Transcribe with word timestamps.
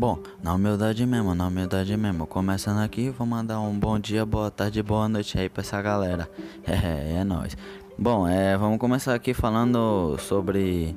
Bom, 0.00 0.18
na 0.42 0.54
humildade 0.54 1.04
mesmo, 1.04 1.34
na 1.34 1.46
humildade 1.46 1.94
mesmo. 1.94 2.26
Começando 2.26 2.78
aqui, 2.78 3.10
vou 3.10 3.26
mandar 3.26 3.60
um 3.60 3.78
bom 3.78 3.98
dia, 3.98 4.24
boa 4.24 4.50
tarde, 4.50 4.82
boa 4.82 5.06
noite 5.10 5.38
aí 5.38 5.46
pra 5.50 5.60
essa 5.60 5.82
galera. 5.82 6.26
É, 6.66 7.18
é 7.18 7.22
nóis. 7.22 7.54
Bom, 7.98 8.26
é, 8.26 8.56
vamos 8.56 8.78
começar 8.78 9.14
aqui 9.14 9.34
falando 9.34 10.16
sobre 10.18 10.96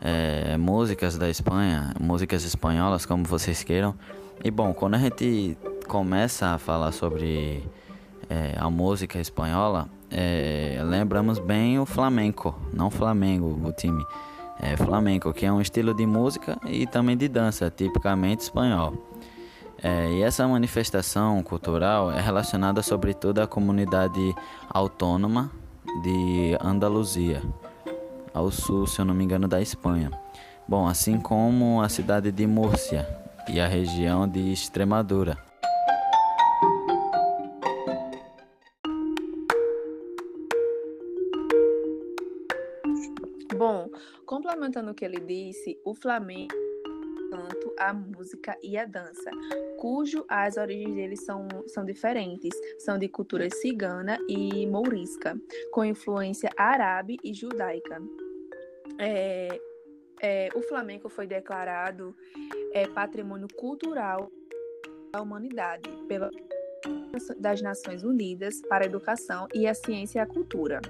é, 0.00 0.56
músicas 0.56 1.16
da 1.16 1.30
Espanha, 1.30 1.94
músicas 2.00 2.42
espanholas, 2.42 3.06
como 3.06 3.22
vocês 3.22 3.62
queiram. 3.62 3.94
E 4.42 4.50
bom, 4.50 4.74
quando 4.74 4.94
a 4.94 4.98
gente 4.98 5.56
começa 5.86 6.48
a 6.48 6.58
falar 6.58 6.90
sobre 6.90 7.64
é, 8.28 8.56
a 8.58 8.68
música 8.68 9.20
espanhola, 9.20 9.88
é, 10.10 10.80
lembramos 10.82 11.38
bem 11.38 11.78
o 11.78 11.86
flamenco, 11.86 12.52
não 12.72 12.90
Flamengo, 12.90 13.56
o 13.64 13.72
time 13.72 14.04
é, 14.60 14.76
flamenco, 14.76 15.32
que 15.32 15.46
é 15.46 15.52
um 15.52 15.60
estilo 15.60 15.94
de 15.94 16.06
música 16.06 16.58
e 16.66 16.86
também 16.86 17.16
de 17.16 17.28
dança, 17.28 17.70
tipicamente 17.70 18.42
espanhol. 18.42 18.94
É, 19.82 20.12
e 20.12 20.22
essa 20.22 20.46
manifestação 20.46 21.42
cultural 21.42 22.12
é 22.12 22.20
relacionada 22.20 22.82
sobretudo 22.82 23.40
à 23.40 23.46
comunidade 23.46 24.34
autônoma 24.68 25.50
de 26.02 26.56
Andaluzia, 26.60 27.42
ao 28.34 28.50
sul, 28.50 28.86
se 28.86 29.00
eu 29.00 29.04
não 29.04 29.14
me 29.14 29.24
engano, 29.24 29.48
da 29.48 29.60
Espanha. 29.60 30.10
Bom, 30.68 30.86
assim 30.86 31.18
como 31.18 31.80
a 31.80 31.88
cidade 31.88 32.30
de 32.30 32.46
Múrcia 32.46 33.08
e 33.48 33.58
a 33.58 33.66
região 33.66 34.28
de 34.28 34.52
Extremadura. 34.52 35.49
Bom, 43.60 43.90
complementando 44.24 44.90
o 44.90 44.94
que 44.94 45.04
ele 45.04 45.20
disse, 45.20 45.78
o 45.84 45.94
Flamengo 45.94 46.54
tanto 47.30 47.74
a 47.78 47.92
música 47.92 48.56
e 48.62 48.78
a 48.78 48.86
dança, 48.86 49.30
cujo 49.78 50.24
as 50.30 50.56
origens 50.56 50.94
deles 50.94 51.22
são, 51.26 51.46
são 51.66 51.84
diferentes, 51.84 52.54
são 52.78 52.96
de 52.96 53.06
cultura 53.06 53.50
cigana 53.50 54.18
e 54.26 54.66
mourisca, 54.66 55.38
com 55.70 55.84
influência 55.84 56.48
árabe 56.56 57.18
e 57.22 57.34
judaica. 57.34 58.02
É, 58.98 59.60
é, 60.22 60.48
o 60.54 60.62
flamenco 60.62 61.10
foi 61.10 61.26
declarado 61.26 62.16
é, 62.72 62.88
patrimônio 62.88 63.46
cultural 63.58 64.32
da 65.12 65.20
humanidade 65.20 65.90
pela 66.08 66.30
das 67.38 67.60
Nações 67.60 68.04
Unidas 68.04 68.62
para 68.70 68.86
a 68.86 68.86
Educação 68.86 69.46
e 69.52 69.66
a 69.66 69.74
Ciência 69.74 70.18
e 70.18 70.22
a 70.22 70.26
Cultura 70.26 70.80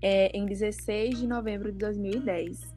é, 0.00 0.36
em 0.36 0.46
16 0.46 1.18
de 1.18 1.26
novembro 1.26 1.72
de 1.72 1.78
2010. 1.78 2.74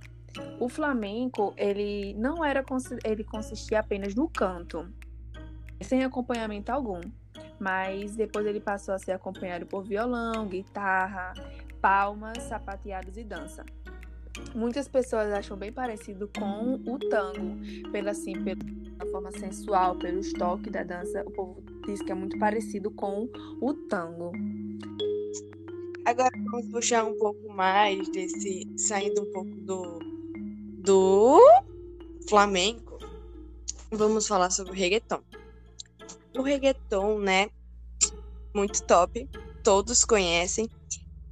O 0.60 0.70
flamenco, 0.70 1.54
ele 1.58 2.14
não 2.14 2.44
era 2.44 2.64
ele 3.04 3.24
consistia 3.24 3.80
apenas 3.80 4.16
no 4.16 4.30
canto, 4.30 4.88
sem 5.82 6.04
acompanhamento 6.04 6.72
algum, 6.72 7.02
mas 7.60 8.16
depois 8.16 8.46
ele 8.46 8.60
passou 8.60 8.94
a 8.94 9.00
ser 9.00 9.12
acompanhado 9.12 9.66
por 9.66 9.84
violão, 9.84 10.48
guitarra, 10.48 11.34
palmas, 11.82 12.44
sapateados 12.44 13.18
e 13.18 13.24
dança. 13.24 13.66
Muitas 14.56 14.88
pessoas 14.88 15.32
acham 15.34 15.58
bem 15.58 15.72
parecido 15.72 16.30
com 16.38 16.76
o 16.86 16.98
tango, 16.98 17.58
pela 17.92 18.12
assim, 18.12 18.34
pela 18.44 19.12
forma 19.12 19.32
sensual, 19.32 19.96
pelo 19.98 20.22
toque 20.34 20.70
da 20.70 20.84
dança. 20.84 21.24
O 21.26 21.32
povo 21.32 21.64
diz 21.86 22.02
que 22.02 22.12
é 22.12 22.16
muito 22.16 22.38
parecido 22.40 22.90
com 22.92 23.28
o 23.62 23.74
tango. 23.74 24.32
Agora 26.06 26.32
vamos 26.52 26.72
puxar 26.72 27.06
um 27.06 27.18
pouco 27.18 27.50
mais 27.50 28.10
desse. 28.10 28.68
saindo 28.78 29.22
um 29.22 29.32
pouco 29.32 29.52
do. 29.62 30.00
do 30.84 31.40
flamenco. 32.28 32.98
Vamos 33.92 34.28
falar 34.28 34.50
sobre 34.50 34.72
o 34.72 34.76
reggaeton. 34.76 35.22
O 36.38 36.42
reggaeton, 36.42 37.20
né? 37.20 37.50
Muito 38.56 38.84
top. 38.84 39.30
Todos 39.64 40.03
conhecem. 40.03 40.68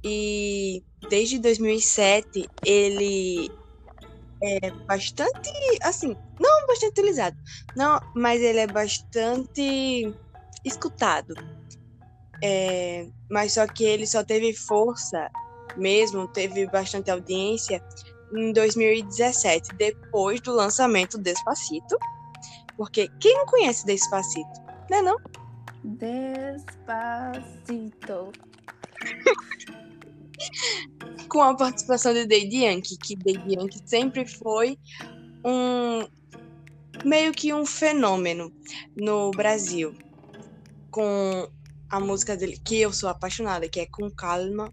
E 0.04 0.82
desde 1.08 1.38
2007 1.38 2.48
ele 2.64 3.50
é 4.42 4.70
bastante. 4.86 5.50
assim, 5.82 6.16
não 6.38 6.66
bastante 6.66 6.92
utilizado. 6.92 7.36
Não, 7.76 8.00
mas 8.14 8.40
ele 8.40 8.60
é 8.60 8.66
bastante 8.66 10.14
escutado. 10.64 11.34
É, 12.42 13.06
mas 13.28 13.52
só 13.54 13.66
que 13.66 13.84
ele 13.84 14.06
só 14.06 14.24
teve 14.24 14.54
força 14.54 15.30
mesmo, 15.76 16.26
teve 16.26 16.66
bastante 16.66 17.10
audiência 17.10 17.82
em 18.34 18.50
2017, 18.52 19.74
depois 19.76 20.40
do 20.40 20.54
lançamento 20.54 21.18
Despacito. 21.18 21.98
Porque 22.76 23.08
quem 23.20 23.36
não 23.36 23.46
conhece 23.46 23.84
Despacito? 23.84 24.60
Né 24.90 25.02
não? 25.02 25.16
Despacito. 25.84 26.62
Com 31.28 31.42
a 31.42 31.54
participação 31.54 32.14
de 32.14 32.26
Daddy 32.26 32.64
Yankee, 32.64 32.96
que 32.96 33.14
Daddy 33.16 33.54
Yankee 33.54 33.82
sempre 33.84 34.26
foi 34.26 34.78
um 35.44 36.06
meio 37.04 37.32
que 37.32 37.52
um 37.52 37.66
fenômeno 37.66 38.50
no 38.96 39.30
Brasil. 39.30 39.94
Com 40.90 41.46
a 41.90 41.98
música 41.98 42.36
dele, 42.36 42.58
que 42.64 42.80
eu 42.80 42.92
sou 42.92 43.08
apaixonada, 43.08 43.68
que 43.68 43.80
é 43.80 43.86
Com 43.86 44.10
Calma, 44.10 44.72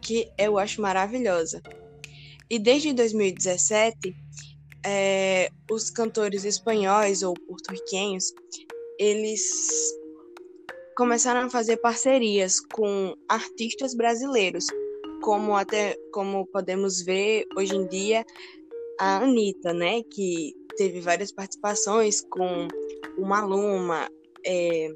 que 0.00 0.30
eu 0.38 0.58
acho 0.58 0.80
maravilhosa. 0.80 1.62
E 2.48 2.58
desde 2.58 2.92
2017, 2.92 4.14
é, 4.84 5.50
os 5.70 5.90
cantores 5.90 6.44
espanhóis 6.44 7.22
ou 7.22 7.34
porto-riquenhos, 7.34 8.32
eles 8.98 9.42
começaram 10.96 11.46
a 11.46 11.50
fazer 11.50 11.78
parcerias 11.78 12.60
com 12.60 13.16
artistas 13.28 13.94
brasileiros, 13.94 14.66
como 15.22 15.56
até 15.56 15.96
como 16.12 16.46
podemos 16.46 17.00
ver 17.02 17.46
hoje 17.56 17.74
em 17.74 17.86
dia 17.86 18.24
a 19.00 19.18
Anitta, 19.18 19.72
né, 19.72 20.02
que 20.02 20.54
teve 20.76 21.00
várias 21.00 21.32
participações 21.32 22.20
com 22.20 22.68
o 23.16 23.26
Maluma, 23.26 24.08
é, 24.44 24.88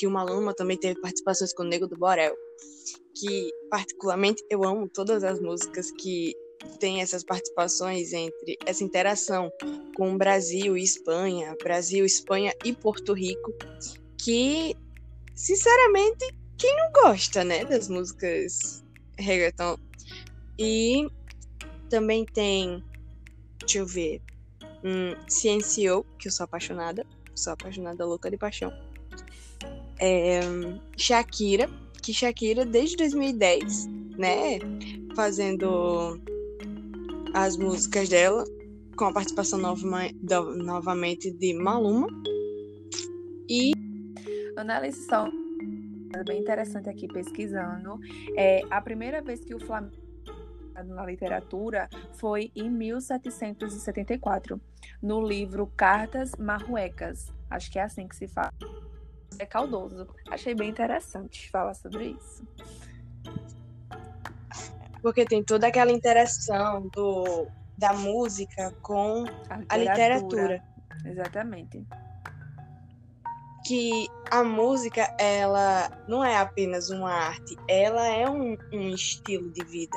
que 0.00 0.06
o 0.06 0.10
Maluma 0.10 0.54
também 0.54 0.78
teve 0.78 0.98
participações 0.98 1.52
com 1.52 1.62
o 1.62 1.66
Nego 1.66 1.86
do 1.86 1.94
Borel, 1.94 2.34
que 3.14 3.50
particularmente 3.68 4.42
eu 4.48 4.64
amo 4.64 4.88
todas 4.88 5.22
as 5.22 5.38
músicas 5.38 5.90
que 5.90 6.34
tem 6.78 7.02
essas 7.02 7.22
participações 7.22 8.14
entre 8.14 8.56
essa 8.64 8.82
interação 8.82 9.52
com 9.94 10.16
Brasil 10.16 10.74
e 10.74 10.82
Espanha, 10.82 11.54
Brasil, 11.62 12.06
Espanha 12.06 12.54
e 12.64 12.72
Porto 12.72 13.12
Rico, 13.12 13.52
que 14.16 14.74
sinceramente 15.34 16.34
quem 16.56 16.74
não 16.78 16.92
gosta, 16.92 17.44
né, 17.44 17.62
das 17.66 17.88
músicas 17.88 18.82
reggaeton. 19.18 19.76
E 20.58 21.06
também 21.90 22.24
tem, 22.24 22.82
deixa 23.58 23.80
eu 23.80 23.86
ver, 23.86 24.22
um, 24.82 25.14
Ciencio, 25.28 26.06
que 26.18 26.28
eu 26.28 26.32
sou 26.32 26.44
apaixonada, 26.44 27.06
sou 27.34 27.52
apaixonada 27.52 28.06
louca 28.06 28.30
de 28.30 28.38
paixão 28.38 28.72
é, 30.00 30.40
Shakira, 30.96 31.68
que 32.02 32.12
Shakira 32.12 32.64
desde 32.64 32.96
2010, 32.96 33.86
né, 34.16 34.58
fazendo 35.14 36.18
as 37.34 37.56
músicas 37.56 38.08
dela 38.08 38.44
com 38.96 39.04
a 39.04 39.12
participação 39.12 39.58
nova, 39.58 40.08
novamente 40.56 41.30
de 41.30 41.54
Maluma. 41.54 42.08
E 43.48 43.72
análise 44.56 45.06
só 45.06 45.28
bem 46.26 46.40
interessante 46.40 46.88
aqui 46.88 47.06
pesquisando. 47.06 47.98
É 48.36 48.62
a 48.70 48.80
primeira 48.80 49.22
vez 49.22 49.44
que 49.44 49.54
o 49.54 49.60
Flamengo 49.60 49.96
na 50.86 51.04
literatura 51.04 51.88
foi 52.14 52.50
em 52.56 52.70
1774, 52.70 54.60
no 55.02 55.20
livro 55.26 55.70
Cartas 55.76 56.32
Marruecas. 56.38 57.32
Acho 57.50 57.70
que 57.70 57.78
é 57.78 57.82
assim 57.82 58.08
que 58.08 58.16
se 58.16 58.28
fala 58.28 58.50
é 59.40 59.46
caldoso. 59.46 60.06
Achei 60.28 60.54
bem 60.54 60.68
interessante 60.68 61.50
falar 61.50 61.74
sobre 61.74 62.16
isso. 62.18 62.46
Porque 65.02 65.24
tem 65.24 65.42
toda 65.42 65.66
aquela 65.66 65.90
interação 65.90 66.88
do, 66.88 67.46
da 67.76 67.92
música 67.94 68.74
com 68.82 69.24
a 69.68 69.76
literatura. 69.76 69.76
A 69.76 69.78
literatura. 69.78 70.64
Exatamente. 71.04 71.86
Que 73.66 74.08
a 74.30 74.44
música, 74.44 75.14
ela 75.18 75.90
não 76.06 76.22
é 76.24 76.36
apenas 76.36 76.90
uma 76.90 77.10
arte, 77.10 77.56
ela 77.68 78.06
é 78.06 78.28
um, 78.28 78.56
um 78.72 78.90
estilo 78.90 79.50
de 79.52 79.64
vida. 79.64 79.96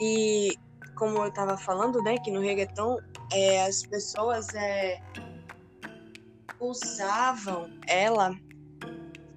E 0.00 0.56
como 0.94 1.18
eu 1.18 1.28
estava 1.28 1.56
falando, 1.58 2.02
né, 2.02 2.16
que 2.18 2.30
no 2.30 2.40
reggaeton 2.40 2.98
é, 3.32 3.64
as 3.66 3.82
pessoas 3.82 4.46
é, 4.54 5.00
usavam 6.60 7.70
ela 7.86 8.34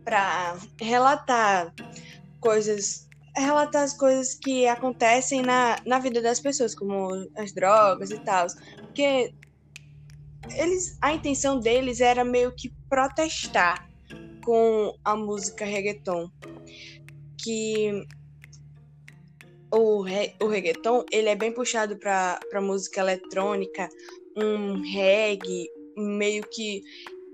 para 0.07 0.57
relatar 0.79 1.73
coisas, 2.39 3.09
relatar 3.35 3.83
as 3.83 3.93
coisas 3.93 4.35
que 4.35 4.65
acontecem 4.65 5.41
na, 5.41 5.75
na 5.85 5.99
vida 5.99 6.21
das 6.21 6.39
pessoas, 6.39 6.73
como 6.73 7.09
as 7.35 7.51
drogas 7.51 8.09
e 8.11 8.19
tal. 8.19 8.47
Porque 8.83 9.33
eles, 10.55 10.97
a 11.01 11.11
intenção 11.11 11.59
deles 11.59 11.99
era 11.99 12.23
meio 12.23 12.53
que 12.55 12.69
protestar 12.89 13.85
com 14.45 14.97
a 15.03 15.13
música 15.13 15.65
reggaeton. 15.65 16.31
Que 17.37 18.07
o, 19.69 20.03
re, 20.03 20.35
o 20.41 20.47
reggaeton, 20.47 21.03
ele 21.11 21.27
é 21.27 21.35
bem 21.35 21.51
puxado 21.51 21.97
para 21.97 22.61
música 22.61 23.01
eletrônica, 23.01 23.89
um 24.37 24.81
reggae, 24.89 25.69
meio 25.97 26.47
que... 26.49 26.81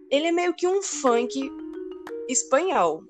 Ele 0.09 0.25
é 0.25 0.31
meio 0.31 0.55
que 0.55 0.67
um 0.67 0.81
funk 0.81 1.51
espanhol. 2.29 3.03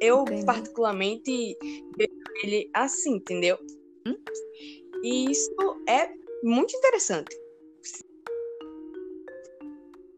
Eu, 0.00 0.22
Entendi. 0.22 0.44
particularmente, 0.44 1.56
vejo 1.96 2.12
ele 2.42 2.70
assim, 2.74 3.16
entendeu? 3.16 3.56
Hum? 4.06 4.16
E 5.02 5.30
isso 5.30 5.50
é 5.88 6.08
muito 6.42 6.76
interessante. 6.76 7.36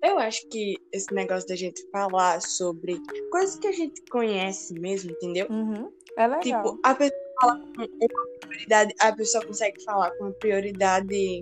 Eu 0.02 0.18
acho 0.18 0.46
que 0.48 0.76
esse 0.92 1.12
negócio 1.14 1.48
da 1.48 1.56
gente 1.56 1.82
falar 1.90 2.40
sobre 2.42 3.00
coisas 3.30 3.56
que 3.56 3.66
a 3.66 3.72
gente 3.72 4.02
conhece 4.10 4.74
mesmo, 4.74 5.10
entendeu? 5.12 5.46
Uhum. 5.48 5.90
É 6.18 6.26
legal. 6.26 6.40
Tipo, 6.40 6.80
a 6.82 6.94
pessoa 6.94 7.20
fala 7.40 7.58
com 7.58 7.82
uma 7.82 8.38
prioridade, 8.40 8.94
a 9.00 9.12
pessoa 9.12 9.46
consegue 9.46 9.82
falar 9.82 10.10
com 10.12 10.24
uma 10.24 10.32
prioridade 10.32 11.38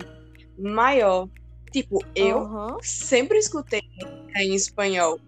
maior. 0.57 1.27
Tipo, 1.73 1.99
eu 2.15 2.37
uhum. 2.37 2.77
sempre 2.81 3.37
escutei 3.37 3.81
em 4.37 4.55
espanhol. 4.55 5.19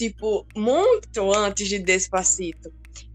Tipo, 0.00 0.46
muito 0.56 1.30
antes 1.30 1.68
de 1.68 1.78
Despacito. 1.78 2.72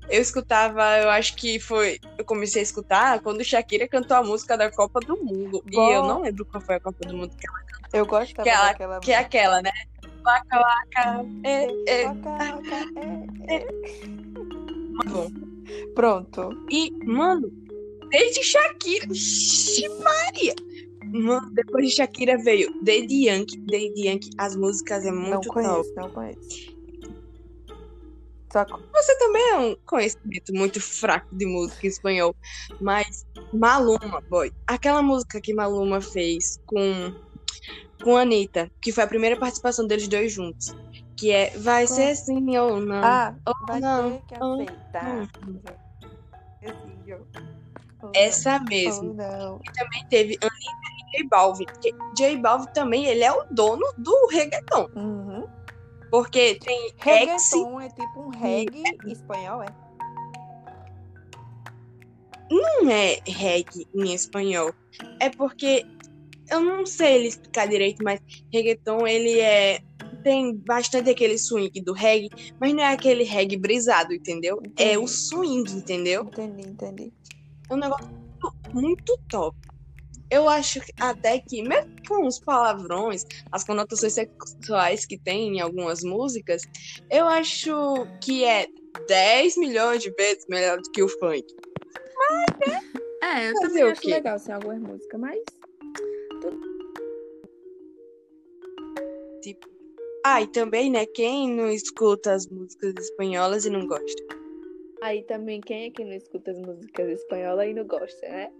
Eu 0.07 0.21
escutava, 0.21 0.99
eu 0.99 1.09
acho 1.09 1.35
que 1.35 1.59
foi. 1.59 1.99
Eu 2.15 2.23
comecei 2.23 2.61
a 2.61 2.63
escutar 2.63 3.19
quando 3.21 3.43
Shakira 3.43 3.87
cantou 3.87 4.15
a 4.15 4.23
música 4.23 4.55
da 4.55 4.69
Copa 4.69 4.99
do 4.99 5.17
Mundo. 5.17 5.63
Bom, 5.73 5.89
e 5.89 5.93
eu 5.95 6.03
não 6.03 6.21
lembro 6.21 6.45
qual 6.45 6.61
foi 6.61 6.75
a 6.75 6.79
Copa 6.79 7.07
do 7.07 7.17
Mundo 7.17 7.35
que 7.35 7.47
ela 7.47 7.57
cantou. 7.57 7.99
Eu 7.99 8.05
gosto 8.05 8.35
que, 8.35 8.47
ela, 8.47 8.67
daquela 8.67 8.99
que 8.99 9.11
é 9.11 9.17
aquela, 9.17 9.63
né? 9.63 9.71
Waka 10.23 10.59
waka, 10.59 11.25
é, 11.43 11.65
é. 11.87 12.05
Waka, 12.05 12.29
waka, 12.29 12.85
é, 13.47 13.55
é. 13.55 13.67
Bom. 15.09 15.31
Pronto. 15.95 16.49
E, 16.69 16.91
mano, 17.03 17.51
desde 18.11 18.43
Shakira. 18.43 19.07
Maria! 20.03 20.53
Mano, 21.03 21.49
depois 21.51 21.87
de 21.87 21.95
Shakira 21.95 22.37
veio 22.37 22.71
Daddy 22.83 23.27
Yankee. 23.27 23.57
Daddy 23.57 24.07
Yankee, 24.07 24.29
as 24.37 24.55
músicas 24.55 25.05
é 25.05 25.11
muito 25.11 25.47
não 25.47 25.53
conheço, 25.53 25.73
top. 25.73 25.95
Não 25.95 26.09
conheço. 26.11 26.75
Você 28.94 29.18
também 29.18 29.50
é 29.50 29.57
um 29.57 29.75
conhecimento 29.86 30.54
muito 30.54 30.80
fraco 30.80 31.36
de 31.36 31.46
música 31.46 31.86
em 31.86 31.90
espanhol. 31.90 32.36
Mas 32.80 33.25
Maluma, 33.52 34.22
boy. 34.30 34.54
Aquela 34.66 35.02
música 35.02 35.42
que 35.42 35.54
Maluma 35.54 36.00
fez 36.00 36.62
com, 36.66 37.13
com 38.02 38.16
Anitta, 38.16 38.72
que 38.80 38.92
foi 38.92 39.04
a 39.04 39.07
primeira 39.07 39.38
participação 39.38 39.86
deles 39.86 40.07
dois 40.07 40.31
juntos. 40.31 40.75
Que 41.18 41.31
é 41.31 41.50
Vai 41.57 41.88
com... 41.88 41.94
ser 41.94 42.16
sim 42.16 42.57
ou 42.57 42.80
não. 42.80 43.04
Ah, 43.04 43.36
ou 43.46 43.54
vai 43.68 43.80
não, 43.80 44.12
ter 44.12 44.22
que 44.28 44.36
aceitar. 44.36 45.30
Essa 48.13 48.60
mesmo. 48.60 49.16
E 49.66 49.72
também 49.74 50.06
teve 50.10 50.38
Anitta 50.42 51.16
e 51.16 51.18
J 51.18 51.28
Balvin. 51.30 51.66
J 52.16 52.38
Balvin 52.38 52.68
também, 52.74 53.06
ele 53.06 53.24
é 53.24 53.31
o 53.31 53.46
dono 53.52 53.86
do 53.98 54.28
reggaeton. 54.31 54.90
Uhum. 54.96 55.55
Porque 56.15 56.56
tem 56.63 56.94
Reggaeton 56.97 57.81
é 57.81 57.89
tipo 57.89 58.21
um 58.21 58.29
reggae 58.29 58.83
espanhol, 59.06 59.62
é? 59.62 59.65
Não 62.50 62.89
é 62.89 63.19
reggae 63.27 63.85
em 63.94 64.13
espanhol. 64.13 64.73
É 65.19 65.29
porque 65.29 65.85
eu 66.50 66.62
não 66.62 66.85
sei 66.85 67.15
ele 67.15 67.27
explicar 67.27 67.67
direito, 67.67 68.01
mas 68.01 68.21
reggaeton 68.53 69.06
ele 69.06 69.41
é 69.41 69.81
tem 70.23 70.56
bastante 70.56 71.09
aquele 71.09 71.38
swing 71.38 71.81
do 71.81 71.91
reggae, 71.91 72.29
mas 72.61 72.73
não 72.73 72.81
é 72.81 72.94
aquele 72.94 73.25
reggae 73.25 73.57
brisado, 73.57 74.13
entendeu? 74.13 74.61
Entendi. 74.65 74.89
É 74.89 74.97
o 74.97 75.09
swing, 75.09 75.69
entendeu? 75.69 76.21
Entendi, 76.21 76.69
entendi. 76.69 77.13
É 77.69 77.73
um 77.73 77.77
negócio 77.77 78.09
muito 78.73 79.19
top 79.27 79.57
eu 80.35 80.49
acho 80.49 80.81
até 80.99 81.39
que, 81.39 81.63
mesmo 81.63 81.95
com 82.07 82.27
os 82.27 82.39
palavrões, 82.39 83.23
as 83.53 83.63
conotações 83.63 84.13
sexuais 84.13 85.05
que 85.05 85.17
tem 85.17 85.55
em 85.55 85.61
algumas 85.61 86.03
músicas, 86.03 86.61
eu 87.09 87.25
acho 87.25 88.05
que 88.21 88.43
é 88.43 88.67
10 89.07 89.57
milhões 89.57 90.03
de 90.03 90.11
vezes 90.11 90.45
melhor 90.49 90.77
do 90.77 90.91
que 90.91 91.01
o 91.01 91.07
funk. 91.07 91.45
Mas, 92.17 92.67
né? 92.67 92.81
É, 93.23 93.49
eu 93.49 93.53
Fazer 93.53 93.67
também 93.67 93.83
acho 93.83 94.07
legal 94.07 94.37
ser 94.37 94.51
algumas 94.51 94.81
músicas, 94.81 95.19
mas. 95.19 95.39
Tipo. 99.41 99.67
Ah, 100.25 100.41
e 100.41 100.47
também, 100.47 100.91
né? 100.91 101.05
Quem 101.05 101.49
não 101.49 101.69
escuta 101.69 102.33
as 102.33 102.47
músicas 102.47 102.93
espanholas 102.97 103.65
e 103.65 103.69
não 103.69 103.87
gosta? 103.87 104.23
Aí 105.01 105.23
também, 105.23 105.61
quem 105.61 105.85
é 105.85 105.91
que 105.91 106.03
não 106.03 106.13
escuta 106.13 106.51
as 106.51 106.59
músicas 106.59 107.21
espanholas 107.21 107.69
e 107.69 107.73
não 107.73 107.85
gosta, 107.85 108.27
né? 108.27 108.51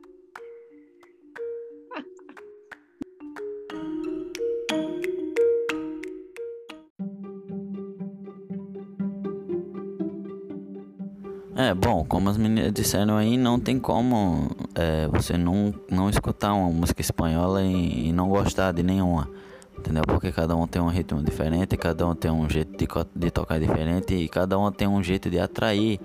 É, 11.66 11.74
bom, 11.74 12.06
como 12.06 12.30
as 12.30 12.38
meninas 12.38 12.72
disseram 12.72 13.18
aí, 13.18 13.38
não 13.38 13.60
tem 13.60 13.80
como 13.80 14.52
é, 14.76 15.08
você 15.08 15.36
não, 15.36 15.74
não 15.90 16.08
escutar 16.12 16.54
uma 16.54 16.70
música 16.70 17.02
espanhola 17.02 17.64
e, 17.64 18.10
e, 18.10 18.14
não 18.14 18.30
gostar 18.30 18.72
de 18.72 18.84
nenhuma. 18.84 19.28
Entendeu? 19.76 20.04
Porque 20.06 20.32
cada 20.32 20.56
um 20.56 20.68
tem 20.68 20.80
um 20.80 20.90
ritmo 20.90 21.24
diferente, 21.24 21.76
cada 21.76 22.06
um 22.06 22.14
tem 22.14 22.30
um 22.30 22.48
jeito 22.48 22.78
de, 22.78 22.88
de 23.16 23.32
tocar 23.32 23.60
diferente 23.60 24.14
e 24.14 24.30
cada 24.30 24.60
um 24.60 24.72
tem 24.72 24.88
um 24.88 25.02
jeito 25.02 25.28
de 25.28 25.40
atrair 25.40 26.00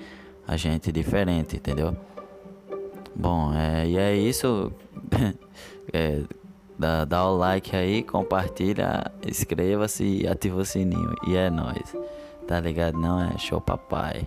a 0.48 0.56
gente 0.56 0.90
diferente, 0.90 1.56
entendeu? 1.56 1.94
Bom, 3.14 3.52
é, 3.52 3.86
e 3.86 3.98
é 3.98 4.16
isso. 4.16 4.72
é, 5.92 6.22
dá, 6.78 7.04
dá 7.04 7.28
o 7.28 7.36
like 7.36 7.76
aí, 7.76 8.02
compartilha, 8.02 9.12
inscreva-se 9.28 10.22
e 10.22 10.26
ativa 10.26 10.56
o 10.56 10.64
sininho. 10.64 11.14
E 11.28 11.36
é 11.36 11.50
nóis. 11.50 11.94
Tá 12.48 12.58
ligado? 12.58 12.98
Não 12.98 13.20
é 13.20 13.36
show 13.36 13.60
papai. 13.60 14.26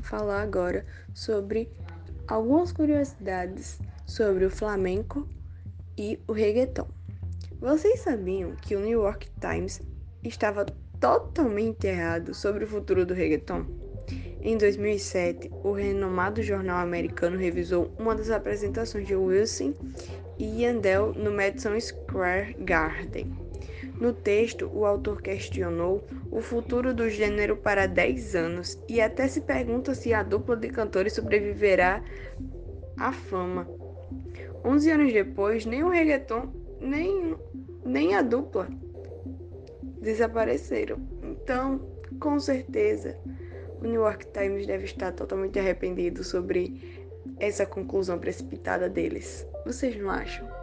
Não 0.00 0.02
falar 0.02 0.42
agora 0.42 0.84
sobre 1.14 1.70
algumas 2.26 2.72
curiosidades 2.72 3.78
sobre 4.06 4.46
o 4.46 4.50
flamenco 4.50 5.28
e 5.96 6.18
o 6.26 6.32
reggaeton? 6.32 6.88
Vocês 7.60 8.00
sabiam 8.00 8.56
que 8.56 8.74
o 8.74 8.80
New 8.80 9.02
York 9.02 9.28
Times 9.38 9.82
estava 10.24 10.64
totalmente 10.98 11.86
errado 11.86 12.32
sobre 12.32 12.64
o 12.64 12.66
futuro 12.66 13.04
do 13.04 13.12
reggaeton? 13.12 13.66
Em 14.42 14.56
2007, 14.56 15.50
o 15.62 15.72
renomado 15.72 16.42
jornal 16.42 16.78
americano 16.78 17.36
revisou 17.36 17.94
uma 17.98 18.14
das 18.14 18.30
apresentações 18.30 19.06
de 19.06 19.14
Wilson 19.14 19.74
e 20.38 20.62
Yandel 20.62 21.12
no 21.12 21.30
Madison 21.30 21.78
Square 21.78 22.56
Garden. 22.60 23.49
No 24.00 24.14
texto, 24.14 24.70
o 24.72 24.86
autor 24.86 25.20
questionou 25.20 26.02
o 26.30 26.40
futuro 26.40 26.94
do 26.94 27.10
gênero 27.10 27.54
para 27.54 27.86
10 27.86 28.34
anos 28.34 28.82
e 28.88 28.98
até 28.98 29.28
se 29.28 29.42
pergunta 29.42 29.94
se 29.94 30.14
a 30.14 30.22
dupla 30.22 30.56
de 30.56 30.70
cantores 30.70 31.12
sobreviverá 31.12 32.02
à 32.96 33.12
fama. 33.12 33.68
11 34.64 34.90
anos 34.90 35.12
depois, 35.12 35.66
nem 35.66 35.84
o 35.84 35.90
reggaeton, 35.90 36.50
nem, 36.80 37.36
nem 37.84 38.14
a 38.14 38.22
dupla 38.22 38.68
desapareceram. 40.00 40.98
Então, 41.22 41.80
com 42.18 42.40
certeza, 42.40 43.18
o 43.80 43.84
New 43.84 44.00
York 44.00 44.26
Times 44.32 44.66
deve 44.66 44.84
estar 44.84 45.12
totalmente 45.12 45.58
arrependido 45.58 46.24
sobre 46.24 47.04
essa 47.38 47.66
conclusão 47.66 48.18
precipitada 48.18 48.88
deles. 48.88 49.46
Vocês 49.66 49.94
não 49.96 50.10
acham? 50.10 50.59